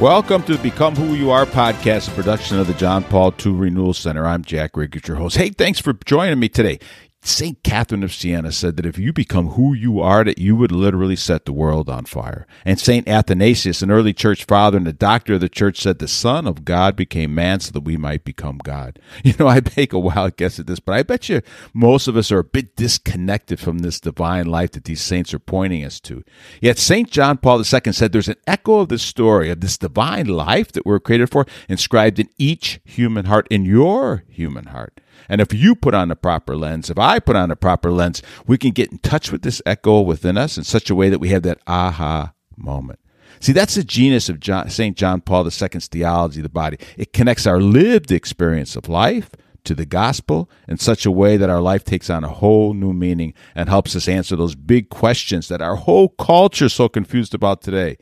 [0.00, 3.52] Welcome to the Become Who You Are podcast, a production of the John Paul II
[3.52, 4.26] Renewal Center.
[4.26, 5.36] I'm Jack Riggert, your host.
[5.36, 6.78] Hey, thanks for joining me today.
[7.22, 7.62] St.
[7.62, 11.16] Catherine of Siena said that if you become who you are, that you would literally
[11.16, 12.46] set the world on fire.
[12.64, 13.06] And St.
[13.06, 16.64] Athanasius, an early church father and a doctor of the church, said the Son of
[16.64, 18.98] God became man so that we might become God.
[19.22, 21.42] You know, I make a wild guess at this, but I bet you
[21.74, 25.38] most of us are a bit disconnected from this divine life that these saints are
[25.38, 26.24] pointing us to.
[26.60, 27.08] Yet St.
[27.10, 30.86] John Paul II said there's an echo of the story of this divine life that
[30.86, 35.00] we're created for inscribed in each human heart, in your human heart.
[35.28, 38.22] And if you put on the proper lens, if I put on the proper lens,
[38.46, 41.20] we can get in touch with this echo within us in such a way that
[41.20, 42.98] we have that aha moment.
[43.38, 44.96] See, that's the genius of St.
[44.96, 46.78] John Paul II's theology of the body.
[46.98, 49.30] It connects our lived experience of life
[49.64, 52.92] to the gospel in such a way that our life takes on a whole new
[52.92, 57.34] meaning and helps us answer those big questions that our whole culture is so confused
[57.34, 57.96] about today.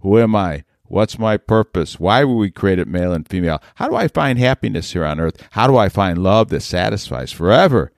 [0.00, 0.64] Who am I?
[0.92, 1.98] What's my purpose?
[1.98, 3.62] Why were we created male and female?
[3.76, 5.42] How do I find happiness here on earth?
[5.52, 7.92] How do I find love that satisfies forever?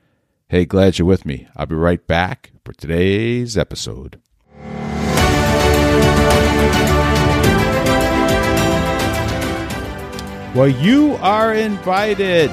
[0.46, 1.48] Hey, glad you're with me.
[1.56, 4.20] I'll be right back for today's episode.
[10.54, 12.52] Well, you are invited.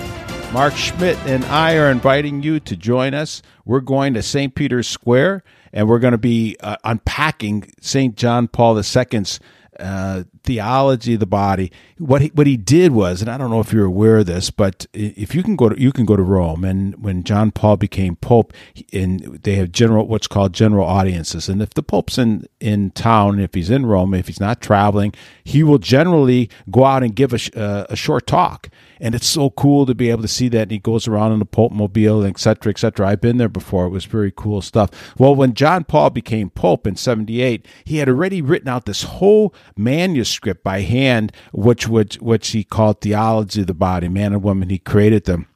[0.51, 3.43] Mark Schmidt and I are inviting you to join us.
[3.63, 4.55] We're going to St.
[4.55, 8.15] Peter's Square and we're going to be uh, unpacking St.
[8.15, 9.39] John Paul II's
[9.79, 11.71] uh, theology of the body.
[11.97, 14.51] What he, what he did was, and I don't know if you're aware of this,
[14.51, 17.77] but if you can go to you can go to Rome, and when John Paul
[17.77, 18.53] became pope,
[18.91, 23.39] and they have general what's called general audiences, and if the pope's in in town,
[23.39, 27.33] if he's in Rome, if he's not traveling, he will generally go out and give
[27.33, 30.63] a, uh, a short talk, and it's so cool to be able to see that.
[30.63, 33.07] And he goes around in the Pope mobile, et cetera, et cetera.
[33.07, 34.89] I've been there before; it was very cool stuff.
[35.17, 39.53] Well, when John Paul became pope in '78, he had already written out this whole
[39.77, 44.69] manuscript by hand, which which which he called theology of the body, man and woman.
[44.69, 45.47] He created them,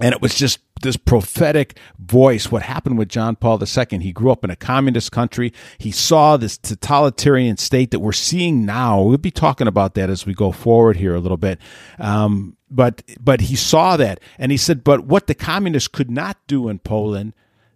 [0.00, 2.50] and it was just this prophetic voice.
[2.50, 5.52] What happened with John Paul II he grew up in a communist country.
[5.78, 9.02] He saw this totalitarian state that we're seeing now.
[9.02, 11.58] We'll be talking about that as we go forward here a little bit.
[11.98, 16.36] Um, but but he saw that and he said but what the communists could not
[16.46, 17.32] do in Poland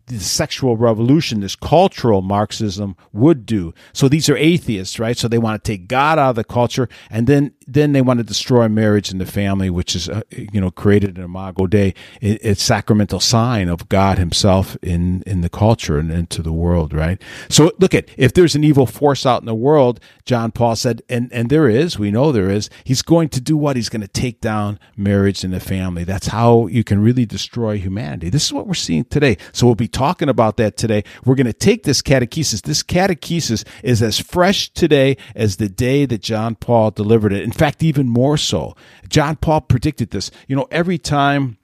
[0.07, 3.73] the sexual revolution, this cultural Marxism would do.
[3.93, 5.17] So these are atheists, right?
[5.17, 8.19] So they want to take God out of the culture, and then then they want
[8.19, 11.95] to destroy marriage and the family, which is uh, you know created in Imago Dei.
[12.21, 16.93] It, it's sacramental sign of God Himself in in the culture and into the world,
[16.93, 17.21] right?
[17.49, 21.03] So look at if there's an evil force out in the world, John Paul said,
[21.09, 22.69] and and there is, we know there is.
[22.85, 23.77] He's going to do what?
[23.77, 26.05] He's going to take down marriage and the family.
[26.05, 28.31] That's how you can really destroy humanity.
[28.31, 29.37] This is what we're seeing today.
[29.53, 31.05] So we'll be talking about that today.
[31.25, 32.63] We're going to take this catechesis.
[32.63, 37.43] This catechesis is as fresh today as the day that John Paul delivered it.
[37.43, 38.75] In fact, even more so.
[39.09, 40.31] John Paul predicted this.
[40.49, 41.59] You know, every time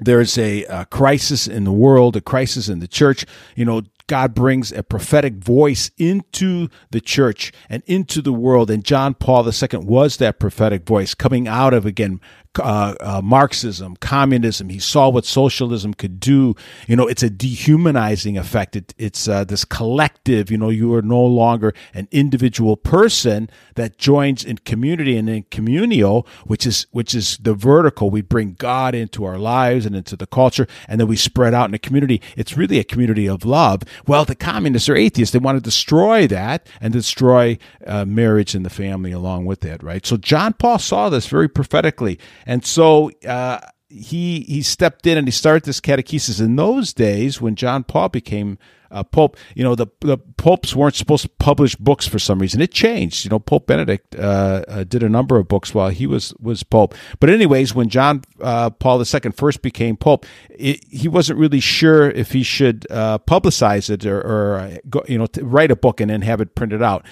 [0.00, 3.24] there's a, a, crisis in the world, a crisis in the church,
[3.54, 8.70] you know, God brings a prophetic voice into the church and into the world.
[8.70, 12.20] And John Paul II was that prophetic voice coming out of, again,
[12.58, 14.68] uh, uh, Marxism, communism.
[14.68, 16.54] He saw what socialism could do.
[16.86, 18.76] You know, it's a dehumanizing effect.
[18.76, 20.50] It, it's uh, this collective.
[20.50, 25.44] You know, you are no longer an individual person that joins in community and in
[25.44, 28.10] communio, which is which is the vertical.
[28.10, 31.66] We bring God into our lives and into the culture, and then we spread out
[31.66, 32.20] in the community.
[32.36, 33.82] It's really a community of love.
[34.06, 35.32] Well, the communists are atheists.
[35.32, 39.82] They want to destroy that and destroy uh, marriage and the family along with that.
[39.82, 40.04] Right.
[40.04, 45.26] So John Paul saw this very prophetically and so uh, he he stepped in and
[45.26, 46.40] he started this catechesis.
[46.40, 48.58] In those days, when John Paul became
[48.90, 52.60] uh, Pope, you know, the the popes weren't supposed to publish books for some reason.
[52.60, 53.24] It changed.
[53.24, 56.62] You know, Pope Benedict uh, uh, did a number of books while he was was
[56.62, 56.94] Pope.
[57.20, 62.10] But anyways, when John uh, Paul II first became Pope, it, he wasn't really sure
[62.10, 66.10] if he should uh, publicize it or, or go, you know write a book and
[66.10, 67.04] then have it printed out.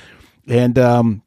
[0.48, 1.22] And um,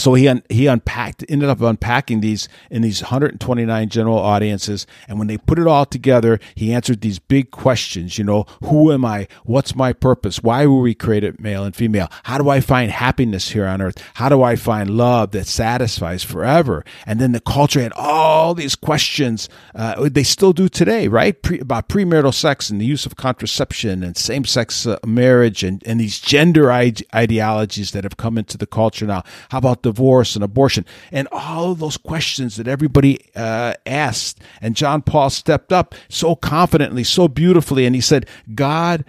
[0.00, 5.18] so he un, he unpacked ended up unpacking these in these 129 general audiences and
[5.18, 9.04] when they put it all together he answered these big questions you know who am
[9.04, 9.26] i?
[9.44, 10.42] What's my purpose?
[10.42, 12.08] Why were we created male and female?
[12.24, 14.02] How do i find happiness here on earth?
[14.14, 16.84] How do i find love that satisfies forever?
[17.06, 21.60] And then the culture had all these questions uh, they still do today right Pre,
[21.60, 26.18] about premarital sex and the use of contraception and same-sex uh, marriage and, and these
[26.18, 30.84] gender ide- ideologies that have come into the culture now how about divorce and abortion
[31.12, 34.40] and all of those questions that everybody uh, asked.
[34.60, 39.04] And John Paul stepped up so confidently, so beautifully, and he said, God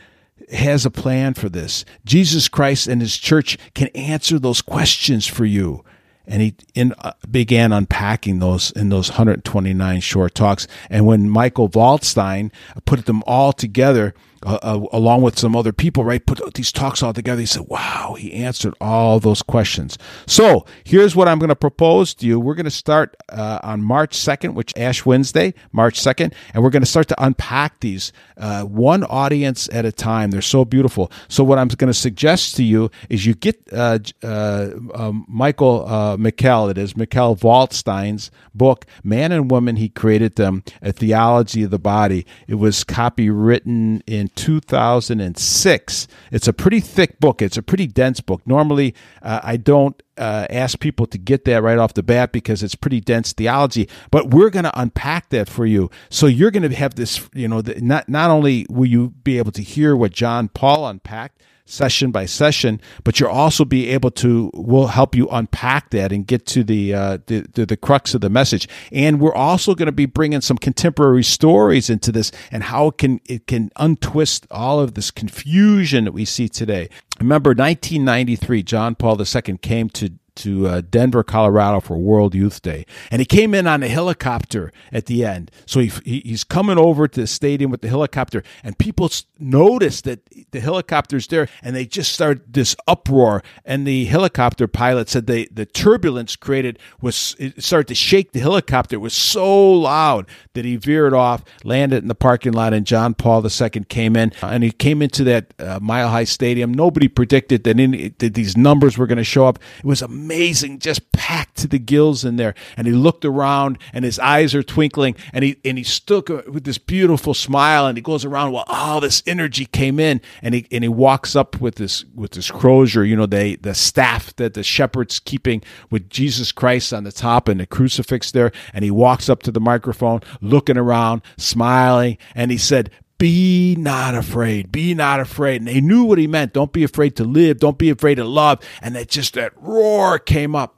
[0.52, 1.86] has a plan for this.
[2.06, 5.84] Jesus Christ and his church can answer those questions for you.
[6.32, 10.66] And he in, uh, began unpacking those in those 129 short talks.
[10.90, 12.52] And when Michael Waldstein
[12.86, 16.26] put them all together, uh, uh, along with some other people, right?
[16.26, 17.40] Put these talks all together.
[17.40, 19.98] He said, wow, he answered all those questions.
[20.26, 22.40] So here's what I'm going to propose to you.
[22.40, 26.72] We're going to start uh, on March 2nd, which Ash Wednesday, March 2nd, and we're
[26.72, 30.32] going to start to unpack these uh, one audience at a time.
[30.32, 31.12] They're so beautiful.
[31.28, 36.18] So what I'm going to suggest to you is you get uh, um, Michael uh,
[36.18, 41.72] Mikkel, it is Mikkel Waldstein's book, Man and Woman, he created them, A Theology of
[41.72, 42.26] the Body.
[42.48, 46.08] It was copywritten in 2006.
[46.32, 47.42] It's a pretty thick book.
[47.42, 48.42] It's a pretty dense book.
[48.46, 52.64] Normally, uh, I don't uh, ask people to get that right off the bat because
[52.64, 53.90] it's pretty dense theology.
[54.12, 55.90] But we're going to unpack that for you.
[56.10, 59.38] So you're going to have this, you know, the, not not only will you be
[59.38, 61.42] able to hear what John Paul unpacked
[61.72, 66.28] session by session, but you'll also be able to we'll help you unpack that and
[66.28, 68.68] get to the uh, the, the, the crux of the message.
[68.92, 72.98] And we're also going to be bringing some contemporary stories into this and how it
[72.98, 76.90] can it can untwist all of this confusion that we see today.
[77.20, 82.86] Remember, 1993, John Paul II came to to uh, Denver, Colorado for World Youth Day,
[83.10, 85.52] and he came in on a helicopter at the end.
[85.66, 90.20] So he, he's coming over to the stadium with the helicopter, and people notice that
[90.52, 93.44] the helicopter's there, and they just start this uproar.
[93.66, 98.40] And the helicopter pilot said they the turbulence created was it started to shake the
[98.40, 98.96] helicopter.
[98.96, 103.14] It was so loud that he veered off, landed in the parking lot, and John
[103.14, 106.74] Paul II came in, and he came into that uh, Mile High Stadium.
[106.74, 109.60] Nobody predicted that, any, that these numbers were going to show up.
[109.80, 112.54] It was amazing amazing, just packed to the gills in there.
[112.78, 116.44] And he looked around and his eyes are twinkling and he, and he stood uh,
[116.48, 120.54] with this beautiful smile and he goes around, well, all this energy came in and
[120.54, 124.36] he, and he walks up with this, with this crozier, you know, the, the staff
[124.36, 128.52] that the shepherd's keeping with Jesus Christ on the top and the crucifix there.
[128.74, 132.18] And he walks up to the microphone, looking around, smiling.
[132.36, 132.92] And he said,
[133.22, 134.72] be not afraid.
[134.72, 135.62] Be not afraid.
[135.62, 136.54] And they knew what he meant.
[136.54, 137.60] Don't be afraid to live.
[137.60, 138.60] Don't be afraid to love.
[138.82, 140.78] And that just that roar came up.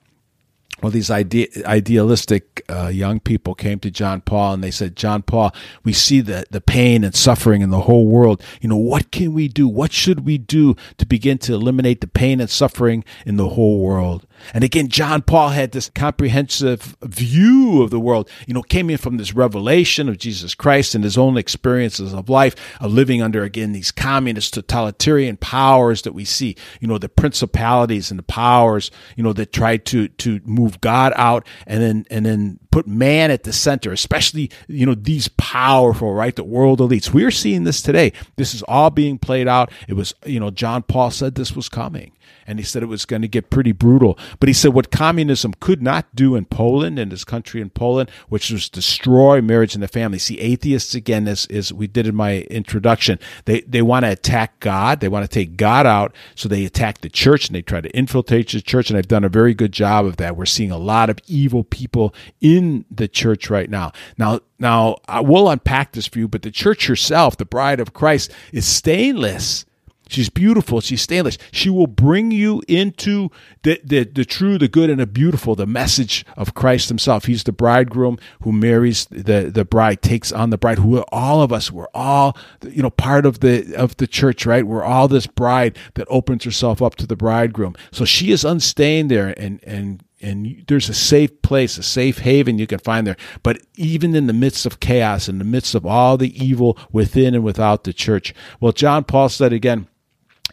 [0.81, 5.21] Well, these ide- idealistic uh, young people came to John Paul and they said, John
[5.21, 5.55] Paul,
[5.85, 8.43] we see the, the pain and suffering in the whole world.
[8.59, 9.65] You know, what can we do?
[9.65, 13.79] What should we do to begin to eliminate the pain and suffering in the whole
[13.79, 14.27] world?
[14.53, 18.97] And again, John Paul had this comprehensive view of the world, you know, came in
[18.97, 23.43] from this revelation of Jesus Christ and his own experiences of life, of living under,
[23.43, 28.91] again, these communist totalitarian powers that we see, you know, the principalities and the powers,
[29.15, 33.31] you know, that try to, to move God out and then, and then put man
[33.31, 36.35] at the center, especially, you know, these powerful, right?
[36.35, 37.13] The world elites.
[37.13, 38.13] We're seeing this today.
[38.35, 39.71] This is all being played out.
[39.87, 42.13] It was, you know, John Paul said this was coming
[42.45, 44.17] and he said it was going to get pretty brutal.
[44.39, 48.09] But he said what communism could not do in Poland, in his country in Poland,
[48.29, 50.19] which was destroy marriage and the family.
[50.19, 54.59] See, atheists again, as, as we did in my introduction, they they want to attack
[54.59, 57.81] God, they want to take God out, so they attack the church and they try
[57.81, 60.35] to infiltrate the church, and I've done a very good job of that.
[60.35, 63.91] We're seeing a lot of evil people in the church right now.
[64.17, 67.93] Now, now I will unpack this for you, but the church herself, the bride of
[67.93, 69.65] Christ, is stainless
[70.13, 70.79] She's beautiful.
[70.79, 71.37] She's stainless.
[71.51, 73.29] She will bring you into
[73.63, 77.25] the, the, the true, the good, and the beautiful, the message of Christ himself.
[77.25, 81.51] He's the bridegroom who marries the, the bride, takes on the bride, who all of
[81.51, 84.67] us, we're all, you know, part of the, of the church, right?
[84.67, 87.75] We're all this bride that opens herself up to the bridegroom.
[87.91, 92.59] So she is unstained there and, and, and there's a safe place, a safe haven
[92.59, 93.17] you can find there.
[93.41, 97.33] But even in the midst of chaos, in the midst of all the evil within
[97.33, 99.87] and without the church, well, John Paul said again,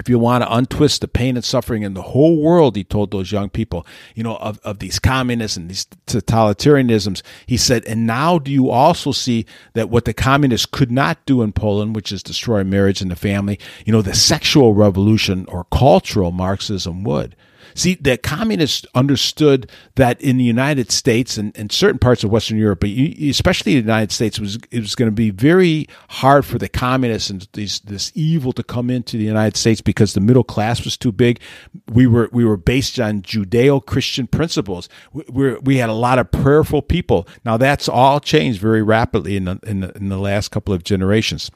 [0.01, 3.11] if you want to untwist the pain and suffering in the whole world, he told
[3.11, 8.07] those young people, you know, of, of these communists and these totalitarianisms, he said, and
[8.07, 12.13] now do you also see that what the communists could not do in Poland, which
[12.13, 17.37] is destroy marriage and the family, you know, the sexual revolution or cultural Marxism would.
[17.75, 22.59] See, the communists understood that in the United States and, and certain parts of Western
[22.59, 26.59] Europe, but especially the United States, was it was going to be very hard for
[26.59, 30.45] the communists and these, this evil to come into the United States because the middle
[30.45, 31.41] class was too big.
[31.89, 34.89] We were we were based on Judeo-Christian principles.
[35.13, 37.27] We we had a lot of prayerful people.
[37.45, 40.85] Now that's all changed very rapidly in the, in the, in the last couple of
[40.85, 41.51] generations.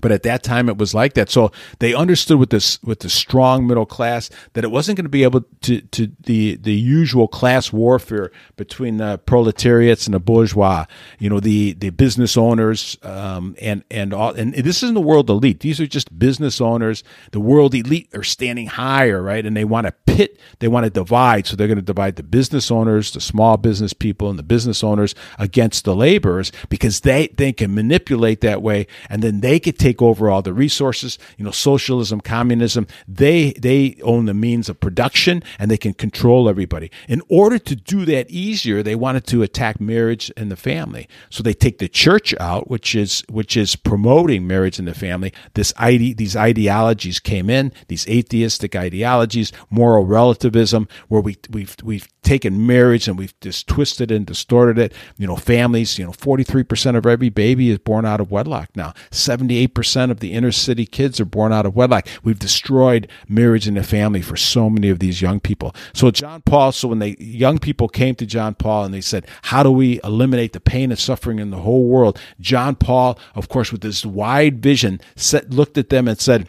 [0.00, 1.30] But at that time it was like that.
[1.30, 5.10] So they understood with this with the strong middle class that it wasn't going to
[5.10, 10.86] be able to to the the usual class warfare between the proletariats and the bourgeois
[11.18, 15.28] you know the the business owners um, and and all and this isn't the world
[15.28, 15.60] elite.
[15.60, 17.04] These are just business owners.
[17.32, 19.44] The world elite are standing higher right?
[19.44, 21.46] And they want to pit they want to divide.
[21.46, 24.82] So they're going to divide the business owners the small business people and the business
[24.82, 28.86] owners against the laborers because they they can manipulate that way.
[29.08, 31.18] And then they could take over all the resources.
[31.36, 36.48] You know, socialism, communism, they they own the means of production and they can control
[36.48, 36.90] everybody.
[37.08, 41.08] In order to do that easier, they wanted to attack marriage and the family.
[41.30, 45.32] So they take the church out, which is which is promoting marriage and the family.
[45.54, 52.08] This ide- these ideologies came in, these atheistic ideologies, moral relativism, where we we've we've
[52.22, 54.94] taken marriage and we've just twisted and distorted it.
[55.18, 58.94] You know, families, you know, 43% of every baby is born out of wedlock now.
[59.10, 62.06] 78 percent of the inner city kids are born out of wedlock.
[62.22, 65.74] We've destroyed marriage and the family for so many of these young people.
[65.92, 69.26] So John Paul, so when the young people came to John Paul and they said,
[69.42, 72.18] how do we eliminate the pain and suffering in the whole world?
[72.40, 75.00] John Paul, of course, with this wide vision,
[75.48, 76.48] looked at them and said,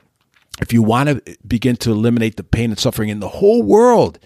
[0.62, 4.20] if you want to begin to eliminate the pain and suffering in the whole world,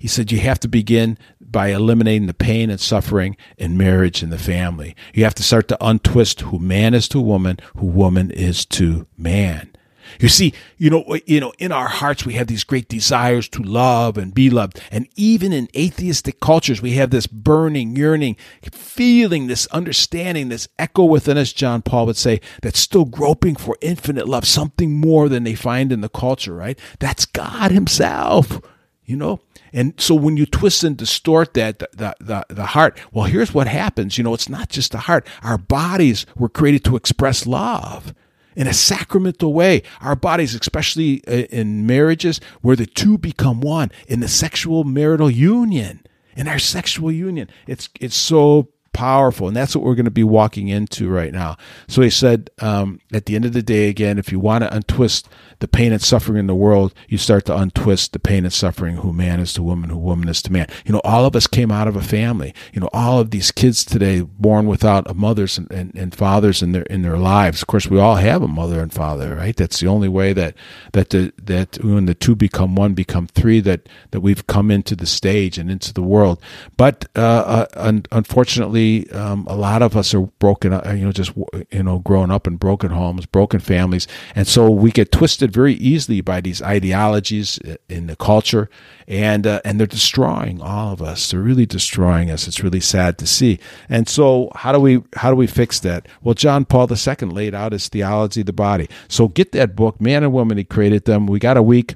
[0.00, 4.32] he said you have to begin by eliminating the pain and suffering in marriage and
[4.32, 4.96] the family.
[5.12, 9.06] You have to start to untwist who man is to woman, who woman is to
[9.18, 9.70] man.
[10.18, 13.62] You see, you know, you know, in our hearts we have these great desires to
[13.62, 14.80] love and be loved.
[14.90, 18.36] And even in atheistic cultures, we have this burning, yearning,
[18.72, 23.76] feeling, this understanding, this echo within us, John Paul would say, that's still groping for
[23.82, 26.78] infinite love, something more than they find in the culture, right?
[27.00, 28.62] That's God Himself,
[29.04, 29.40] you know?
[29.72, 33.66] And so when you twist and distort that, the, the, the heart, well, here's what
[33.66, 34.18] happens.
[34.18, 35.26] You know, it's not just the heart.
[35.42, 38.14] Our bodies were created to express love
[38.56, 39.82] in a sacramental way.
[40.00, 45.30] Our bodies, especially uh, in marriages where the two become one in the sexual marital
[45.30, 46.04] union,
[46.36, 47.48] in our sexual union.
[47.66, 49.48] It's, it's so powerful.
[49.48, 51.56] And that's what we're going to be walking into right now.
[51.88, 54.74] So he said, um, at the end of the day, again, if you want to
[54.74, 55.28] untwist
[55.60, 58.96] the pain and suffering in the world, you start to untwist the pain and suffering
[58.96, 60.66] who man is to woman, who woman is to man.
[60.84, 62.54] You know, all of us came out of a family.
[62.72, 66.72] You know, all of these kids today born without mothers and, and, and fathers in
[66.72, 67.60] their in their lives.
[67.60, 69.54] Of course, we all have a mother and father, right?
[69.54, 70.54] That's the only way that
[70.92, 74.96] that the, that when the two become one, become three, that that we've come into
[74.96, 76.42] the stage and into the world.
[76.78, 80.72] But uh, uh, un- unfortunately, um, a lot of us are broken.
[80.72, 81.32] Uh, you know, just
[81.70, 85.74] you know, growing up in broken homes, broken families, and so we get twisted very
[85.74, 88.70] easily by these ideologies in the culture,
[89.06, 91.30] and uh, and they're destroying all of us.
[91.30, 92.48] They're really destroying us.
[92.48, 93.58] It's really sad to see.
[93.88, 96.06] And so, how do we how do we fix that?
[96.22, 98.88] Well, John Paul II laid out his theology of the body.
[99.08, 100.58] So get that book, Man and Woman.
[100.58, 101.26] He created them.
[101.26, 101.94] We got a week.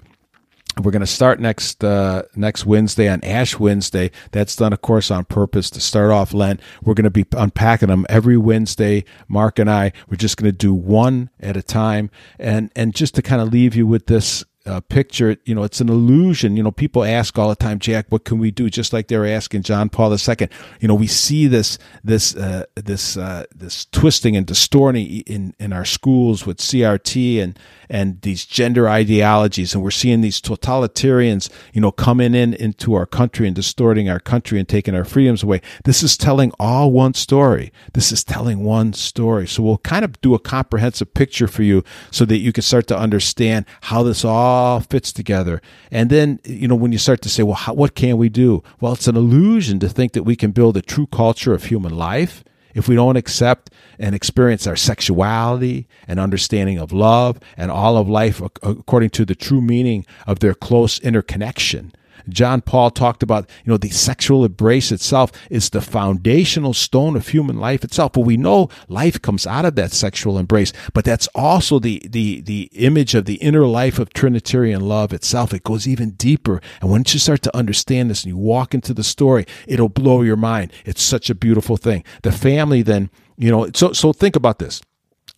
[0.82, 4.10] We're going to start next uh, next Wednesday on Ash Wednesday.
[4.32, 6.60] That's done, of course, on purpose to start off Lent.
[6.82, 9.04] We're going to be unpacking them every Wednesday.
[9.28, 13.14] Mark and I, we're just going to do one at a time, and and just
[13.14, 16.56] to kind of leave you with this uh, picture, you know, it's an illusion.
[16.56, 18.70] You know, people ask all the time, Jack, what can we do?
[18.70, 20.48] Just like they're asking John Paul II.
[20.80, 25.72] You know, we see this this uh, this uh, this twisting and distorting in in
[25.72, 27.58] our schools with CRT and
[27.90, 33.06] and these gender ideologies, and we're seeing these totalitarians, you know, coming in into our
[33.06, 35.60] country and distorting our country and taking our freedoms away.
[35.84, 37.70] This is telling all one story.
[37.92, 39.46] This is telling one story.
[39.46, 42.86] So we'll kind of do a comprehensive picture for you so that you can start
[42.86, 45.60] to understand how this all all fits together.
[45.90, 48.62] And then, you know, when you start to say, well, how, what can we do?
[48.80, 51.96] Well, it's an illusion to think that we can build a true culture of human
[51.96, 52.44] life
[52.74, 58.08] if we don't accept and experience our sexuality and understanding of love and all of
[58.08, 61.92] life according to the true meaning of their close interconnection
[62.28, 67.28] John Paul talked about, you know, the sexual embrace itself is the foundational stone of
[67.28, 68.12] human life itself.
[68.12, 72.40] But we know life comes out of that sexual embrace, but that's also the, the,
[72.40, 75.52] the image of the inner life of Trinitarian love itself.
[75.52, 76.60] It goes even deeper.
[76.80, 80.22] And once you start to understand this and you walk into the story, it'll blow
[80.22, 80.72] your mind.
[80.84, 82.04] It's such a beautiful thing.
[82.22, 84.80] The family then, you know, so, so think about this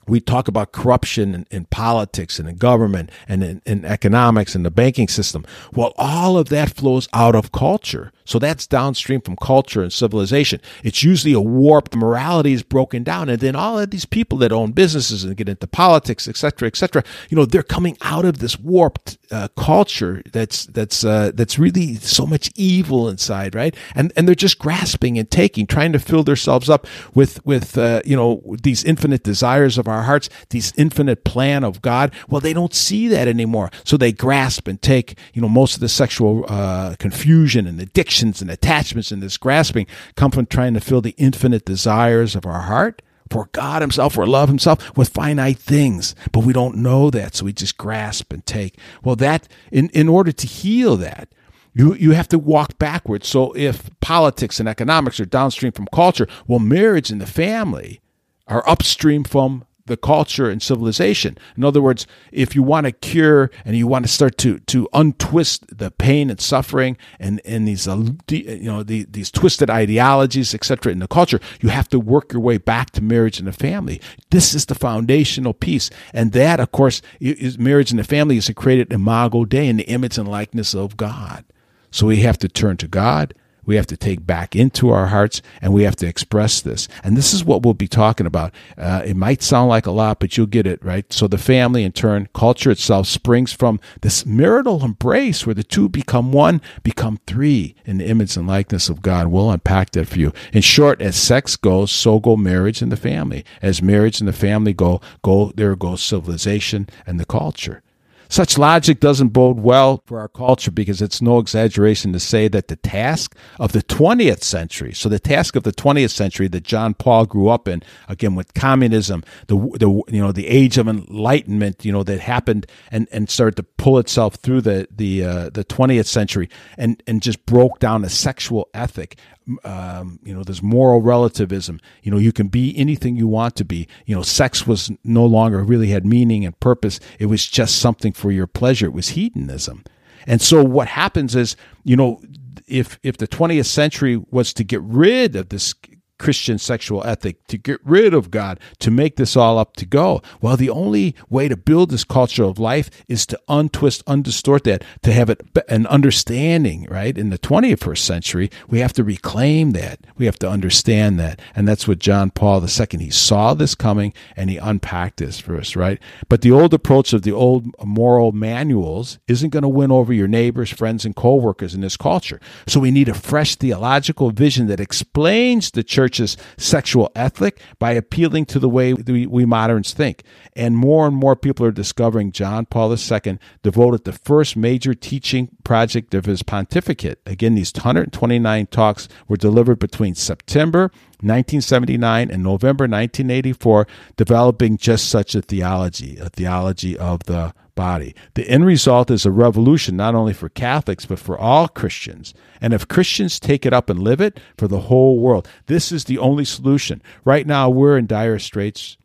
[0.06, 4.64] we talk about corruption in, in, politics and in government and in, in, economics and
[4.64, 5.44] the banking system.
[5.72, 8.12] Well, all of that flows out of culture.
[8.26, 10.60] So that's downstream from culture and civilization.
[10.82, 13.28] It's usually a warped morality is broken down.
[13.28, 16.66] And then all of these people that own businesses and get into politics, et cetera,
[16.66, 21.30] et cetera, you know, they're coming out of this warped uh, culture that's, that's, uh,
[21.34, 23.76] that's really so much evil inside, right?
[23.94, 28.02] And, and they're just grasping and taking, trying to fill themselves up with, with, uh,
[28.04, 32.12] you know, these infinite desires of our hearts, these infinite plan of God.
[32.28, 33.70] Well, they don't see that anymore.
[33.84, 38.15] So they grasp and take, you know, most of the sexual, uh, confusion and addiction
[38.16, 42.46] addictions and attachments and this grasping come from trying to fill the infinite desires of
[42.46, 46.14] our heart for God Himself or love Himself with finite things.
[46.32, 48.78] But we don't know that, so we just grasp and take.
[49.04, 51.28] Well, that in, in order to heal that,
[51.74, 53.28] you, you have to walk backwards.
[53.28, 58.00] So if politics and economics are downstream from culture, well, marriage and the family
[58.46, 61.38] are upstream from the culture and civilization.
[61.56, 64.88] In other words, if you want to cure and you want to start to to
[64.92, 70.54] untwist the pain and suffering and and these uh, you know the, these twisted ideologies,
[70.54, 73.52] etc., in the culture, you have to work your way back to marriage and the
[73.52, 74.00] family.
[74.30, 78.48] This is the foundational piece, and that, of course, is marriage and the family is
[78.48, 81.44] a created imago Dei in the image and likeness of God.
[81.90, 83.34] So we have to turn to God
[83.66, 86.88] we have to take back into our hearts and we have to express this.
[87.04, 88.54] And this is what we'll be talking about.
[88.78, 91.12] Uh, it might sound like a lot, but you'll get it, right?
[91.12, 95.88] So the family, in turn, culture itself springs from this marital embrace where the two
[95.88, 99.28] become one, become three in the image and likeness of God.
[99.28, 100.32] We'll unpack that for you.
[100.52, 103.44] In short, as sex goes, so go marriage and the family.
[103.60, 107.82] As marriage and the family go, go there goes civilization and the culture.
[108.28, 112.68] Such logic doesn't bode well for our culture because it's no exaggeration to say that
[112.68, 116.94] the task of the 20th century, so the task of the 20th century that John
[116.94, 121.84] Paul grew up in, again with communism, the the you know the age of enlightenment,
[121.84, 125.64] you know that happened and and started to pull itself through the the uh, the
[125.64, 129.16] 20th century and and just broke down a sexual ethic
[129.64, 131.80] um, you know, there's moral relativism.
[132.02, 133.86] You know, you can be anything you want to be.
[134.04, 136.98] You know, sex was no longer really had meaning and purpose.
[137.18, 138.86] It was just something for your pleasure.
[138.86, 139.84] It was hedonism.
[140.26, 141.54] And so what happens is,
[141.84, 142.20] you know,
[142.66, 145.74] if if the 20th century was to get rid of this
[146.18, 150.22] Christian sexual ethic, to get rid of God, to make this all up to go.
[150.40, 154.84] Well, the only way to build this culture of life is to untwist, undistort that,
[155.02, 157.16] to have it an understanding, right?
[157.16, 160.00] In the 21st century, we have to reclaim that.
[160.16, 161.40] We have to understand that.
[161.54, 165.56] And that's what John Paul II, he saw this coming and he unpacked this for
[165.56, 166.00] us, right?
[166.28, 170.28] But the old approach of the old moral manuals isn't going to win over your
[170.28, 172.40] neighbors, friends, and co-workers in this culture.
[172.66, 177.92] So we need a fresh theological vision that explains the church church's sexual ethic by
[177.92, 180.22] appealing to the way we, we moderns think.
[180.54, 185.48] And more and more people are discovering John Paul II devoted the first major teaching
[185.64, 187.20] project of his pontificate.
[187.26, 195.34] Again, these 129 talks were delivered between September 1979 and November 1984, developing just such
[195.34, 198.16] a theology, a theology of the body.
[198.34, 202.34] The end result is a revolution not only for Catholics, but for all Christians.
[202.60, 205.46] And if Christians take it up and live it, for the whole world.
[205.66, 207.00] This is the only solution.
[207.24, 208.96] Right now, we're in dire straits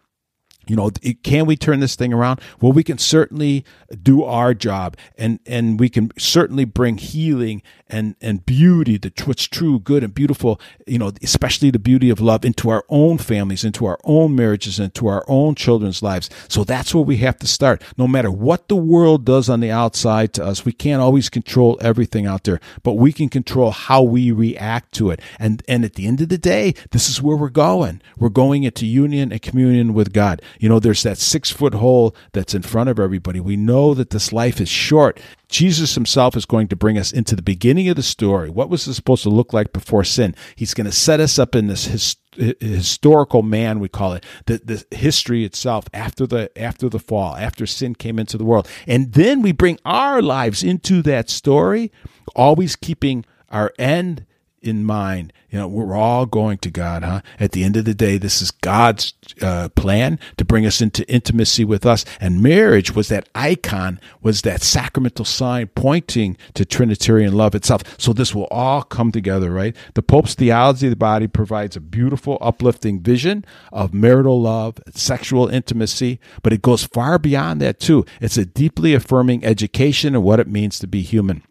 [0.68, 0.92] you know
[1.24, 2.40] can we turn this thing around?
[2.60, 3.66] Well we can certainly
[4.02, 9.48] do our job and and we can certainly bring healing and and beauty the what's
[9.48, 13.64] true good and beautiful you know especially the beauty of love into our own families
[13.64, 16.30] into our own marriages into our own children's lives.
[16.48, 17.82] So that's where we have to start.
[17.98, 21.78] No matter what the world does on the outside to us we can't always control
[21.82, 25.22] everything out there but we can control how we react to it.
[25.40, 28.02] And and at the end of the day this is where we're going.
[28.18, 32.16] We're going into union and communion with god you know, there's that six foot hole
[32.34, 33.40] that's in front of everybody.
[33.40, 35.20] We know that this life is short.
[35.50, 38.50] Jesus himself is going to bring us into the beginning of the story.
[38.50, 40.36] What was this supposed to look like before sin?
[40.56, 44.62] He's going to set us up in this his, historical man, we call it, the,
[44.64, 49.14] the history itself after the after the fall, after sin came into the world, and
[49.14, 51.92] then we bring our lives into that story,
[52.36, 54.26] always keeping our end
[54.62, 55.34] in mind.
[55.50, 57.22] You know, we're all going to God, huh?
[57.40, 61.08] At the end of the day, this is God's uh, plan to bring us into
[61.12, 62.06] intimacy with us.
[62.20, 67.84] And marriage was that icon, was that sacramental sign pointing to Trinitarian love itself.
[68.00, 69.76] So this will all come together, right?
[69.96, 73.44] The Pope's theology of the body provides a beautiful, uplifting vision
[73.74, 78.06] of marital love, sexual intimacy, but it goes far beyond that too.
[78.22, 81.44] It's a deeply affirming education of what it means to be human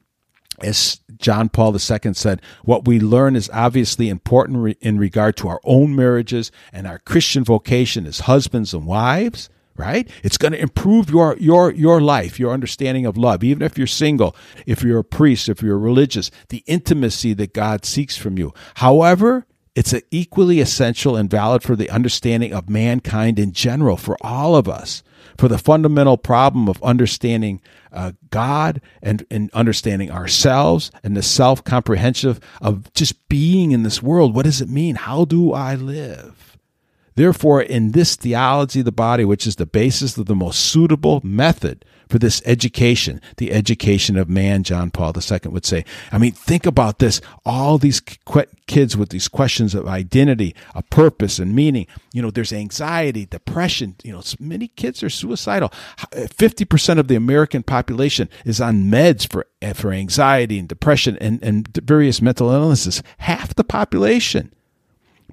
[0.63, 5.49] as John Paul II said, what we learn is obviously important re- in regard to
[5.49, 10.09] our own marriages and our Christian vocation as husbands and wives, right?
[10.23, 13.45] It's going to improve your your your life, your understanding of love.
[13.45, 14.35] Even if you're single,
[14.67, 18.53] if you're a priest, if you're religious, the intimacy that God seeks from you.
[18.77, 24.57] However, it's equally essential and valid for the understanding of mankind in general, for all
[24.57, 25.03] of us,
[25.39, 27.61] for the fundamental problem of understanding
[27.93, 34.03] uh, God and, and understanding ourselves and the self comprehensive of just being in this
[34.03, 34.35] world.
[34.35, 34.97] What does it mean?
[34.97, 36.59] How do I live?
[37.15, 41.21] Therefore, in this theology of the body, which is the basis of the most suitable
[41.23, 45.85] method for this education, the education of man, John Paul II would say.
[46.11, 47.21] I mean, think about this.
[47.47, 48.01] All these
[48.67, 51.87] kids with these questions of identity, a purpose, and meaning.
[52.13, 53.95] You know, there's anxiety, depression.
[54.03, 55.71] You know, many kids are suicidal.
[56.11, 61.43] 50% of the American population is on meds for, eh, for anxiety and depression and,
[61.43, 63.03] and various mental illnesses.
[63.19, 64.53] Half the population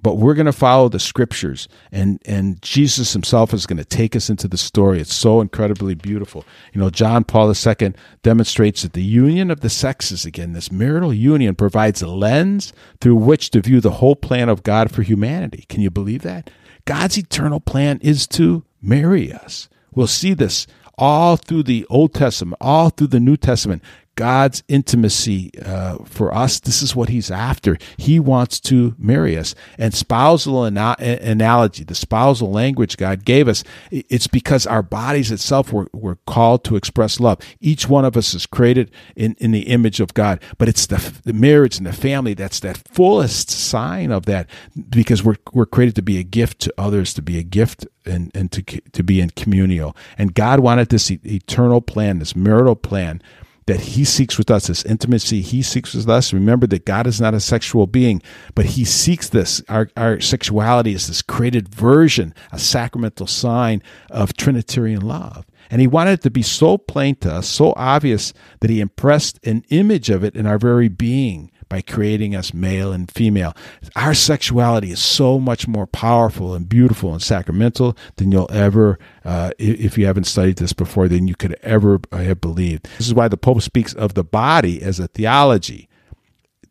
[0.01, 4.15] but we're going to follow the scriptures and and jesus himself is going to take
[4.15, 4.99] us into the story.
[4.99, 6.45] It's so incredibly beautiful.
[6.73, 11.13] You know john paul ii demonstrates that the union of the sexes again this marital
[11.13, 15.65] union provides a lens through which to view the whole plan of god for humanity.
[15.69, 16.49] Can you believe that?
[16.85, 19.67] God's eternal plan is to marry us.
[19.93, 23.83] We'll see this all through the Old Testament, all through the New Testament.
[24.17, 26.59] God's intimacy uh, for us.
[26.59, 27.77] This is what He's after.
[27.97, 29.55] He wants to marry us.
[29.77, 35.71] And spousal ana- analogy, the spousal language God gave us, it's because our bodies itself
[35.71, 37.39] were, were called to express love.
[37.61, 40.97] Each one of us is created in, in the image of God, but it's the,
[41.23, 44.49] the marriage and the family that's that fullest sign of that
[44.89, 48.31] because we're, we're created to be a gift to others, to be a gift and,
[48.33, 49.95] and to, to be in communio.
[50.17, 53.21] And God wanted this eternal plan, this marital plan
[53.67, 56.33] that he seeks with us, this intimacy he seeks with us.
[56.33, 58.21] Remember that God is not a sexual being,
[58.55, 59.61] but he seeks this.
[59.69, 65.45] Our, our sexuality is this created version, a sacramental sign of Trinitarian love.
[65.69, 69.45] And he wanted it to be so plain to us, so obvious, that he impressed
[69.45, 73.55] an image of it in our very being by creating us male and female.
[73.95, 79.51] Our sexuality is so much more powerful and beautiful and sacramental than you'll ever, uh,
[79.57, 82.87] if you haven't studied this before, than you could ever have believed.
[82.97, 85.89] This is why the Pope speaks of the body as a theology,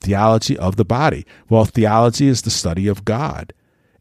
[0.01, 1.27] theology of the body.
[1.49, 3.53] Well, theology is the study of God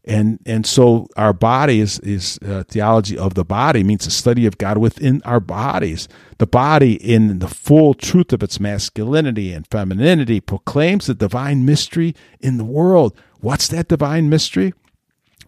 [0.06, 4.46] and and so our body is is uh, theology of the body means the study
[4.46, 6.08] of God within our bodies.
[6.38, 12.14] The body, in the full truth of its masculinity and femininity, proclaims the divine mystery
[12.40, 13.18] in the world.
[13.40, 14.74] What's that divine mystery?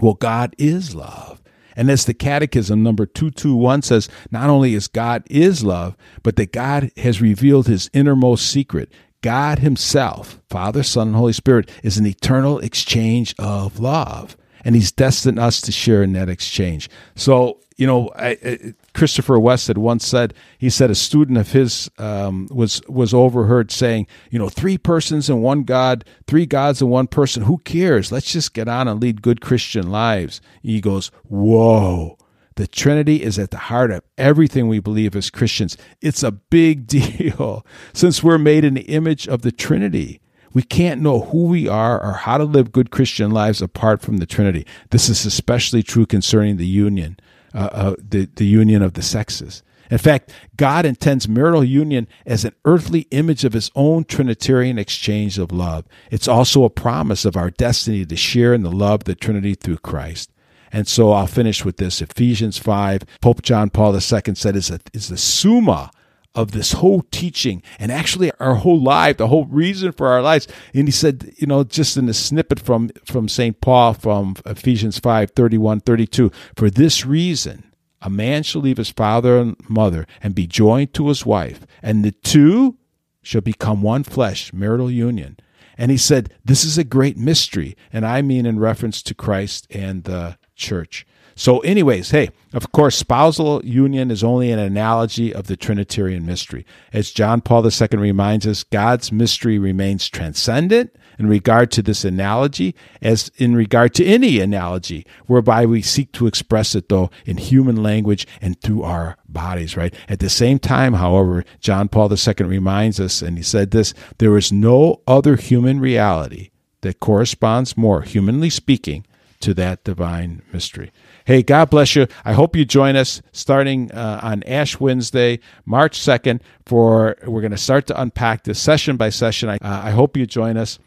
[0.01, 1.40] Well, God is love.
[1.77, 6.53] And as the Catechism number 221 says, not only is God is love, but that
[6.53, 8.90] God has revealed his innermost secret.
[9.21, 14.92] God himself, Father, Son, and Holy Spirit, is an eternal exchange of love and he's
[14.92, 16.88] destined us to share in that exchange.
[17.14, 21.53] So, you know, I, I, Christopher West had once said, he said a student of
[21.53, 26.83] his um, was was overheard saying, you know, three persons and one God, three gods
[26.83, 27.44] and one person.
[27.44, 28.11] Who cares?
[28.11, 30.40] Let's just get on and lead good Christian lives.
[30.62, 32.18] He goes, whoa.
[32.57, 35.77] The Trinity is at the heart of everything we believe as Christians.
[36.01, 40.21] It's a big deal since we're made in the image of the Trinity.
[40.53, 44.19] We can't know who we are or how to live good Christian lives apart from
[44.19, 44.67] the Trinity.
[44.91, 47.19] This is especially true concerning the union,
[47.55, 49.63] uh, uh, the, the union of the sexes.
[49.91, 55.39] In fact, God intends marital union as an earthly image of his own Trinitarian exchange
[55.39, 55.87] of love.
[56.11, 59.55] It's also a promise of our destiny to share in the love of the Trinity
[59.55, 60.31] through Christ.
[60.71, 62.03] And so I'll finish with this.
[62.03, 65.91] Ephesians 5, Pope John Paul II said, is, is the summa
[66.38, 70.46] of this whole teaching and actually our whole life, the whole reason for our lives.
[70.72, 73.61] And he said, you know, just in a snippet from, from St.
[73.61, 79.38] Paul from Ephesians 5 31, 32, for this reason, a man shall leave his father
[79.38, 82.77] and mother and be joined to his wife, and the two
[83.20, 85.37] shall become one flesh, marital union.
[85.77, 87.77] And he said, This is a great mystery.
[87.92, 91.05] And I mean in reference to Christ and the church.
[91.38, 96.66] So, anyways, hey, of course, spousal union is only an analogy of the Trinitarian mystery.
[96.92, 102.74] As John Paul II reminds us, God's mystery remains transcendent in regard to this analogy
[103.01, 107.85] as in regard to any analogy, whereby we seek to express it, though, in human
[107.85, 109.94] language and through our bodies, right?
[110.09, 114.37] At the same time, however, John Paul II reminds us, and he said this there
[114.37, 119.07] is no other human reality that corresponds more, humanly speaking,
[119.38, 120.90] to that divine mystery.
[121.29, 122.07] Hey, God bless you.
[122.25, 127.51] I hope you join us starting uh, on Ash Wednesday, March 2nd, for we're going
[127.51, 129.51] to start to unpack this session by session.
[129.51, 130.79] I, uh, I hope you join us.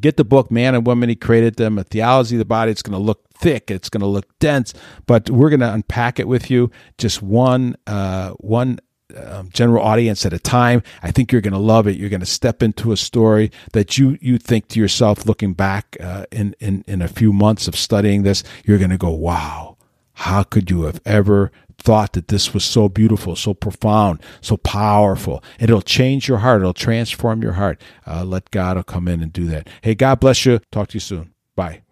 [0.00, 2.70] Get the book, Man and Woman He Created Them, A Theology of the Body.
[2.70, 3.70] It's going to look thick.
[3.70, 4.72] It's going to look dense,
[5.06, 6.70] but we're going to unpack it with you.
[6.96, 8.78] Just one, uh, one
[9.14, 10.82] um, general audience at a time.
[11.02, 11.96] I think you're going to love it.
[11.96, 15.96] You're going to step into a story that you you think to yourself, looking back
[16.00, 19.76] uh, in in in a few months of studying this, you're going to go, "Wow,
[20.14, 25.42] how could you have ever thought that this was so beautiful, so profound, so powerful.
[25.60, 26.60] It'll change your heart.
[26.60, 27.80] It'll transform your heart.
[28.06, 29.68] Uh, let God come in and do that.
[29.82, 30.60] Hey, God bless you.
[30.72, 31.32] Talk to you soon.
[31.54, 31.85] Bye.